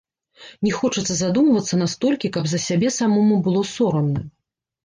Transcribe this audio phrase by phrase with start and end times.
[0.67, 4.27] Не хочацца задумвацца настолькі, каб за сябе самому было сорамна.